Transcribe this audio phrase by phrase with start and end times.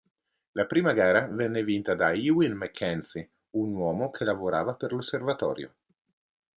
[0.53, 5.75] La prima gara venne vinta da Ewen MacKenzie, un uomo che lavorava per l'osservatorio.